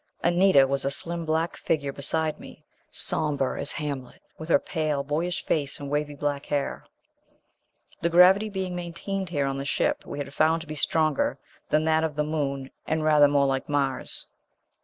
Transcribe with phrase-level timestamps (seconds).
[0.23, 5.45] Anita was a slim black figure beside me, somber as Hamlet, with her pale boyish
[5.45, 6.87] face and wavy black hair.
[8.01, 11.37] The gravity being maintained here on the ship we had found to be stronger
[11.69, 14.25] than that of the Moon and rather more like Mars.